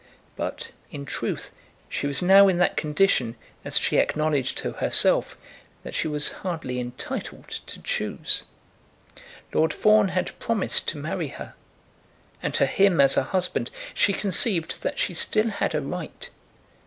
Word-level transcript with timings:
But, 0.35 0.71
in 0.89 1.05
truth, 1.05 1.53
she 1.87 2.07
was 2.07 2.23
now 2.23 2.47
in 2.47 2.57
that 2.57 2.75
condition, 2.75 3.35
as 3.63 3.77
she 3.77 3.97
acknowledged 3.97 4.57
to 4.57 4.71
herself, 4.71 5.37
that 5.83 5.93
she 5.93 6.07
was 6.07 6.31
hardly 6.41 6.79
entitled 6.79 7.47
to 7.67 7.79
choose. 7.83 8.41
Lord 9.53 9.75
Fawn 9.75 10.07
had 10.07 10.31
promised 10.39 10.87
to 10.87 10.97
marry 10.97 11.27
her, 11.27 11.53
and 12.41 12.55
to 12.55 12.65
him 12.65 12.99
as 12.99 13.15
a 13.15 13.21
husband 13.25 13.69
she 13.93 14.11
conceived 14.11 14.81
that 14.81 14.97
she 14.97 15.13
still 15.13 15.49
had 15.49 15.75
a 15.75 15.81
right. 15.81 16.31